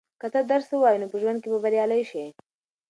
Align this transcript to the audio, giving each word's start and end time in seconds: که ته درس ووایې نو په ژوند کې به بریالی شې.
که 0.21 0.27
ته 0.33 0.39
درس 0.51 0.67
ووایې 0.71 0.99
نو 1.01 1.07
په 1.11 1.17
ژوند 1.21 1.37
کې 1.41 1.49
به 1.51 1.59
بریالی 1.63 2.03
شې. 2.09 2.25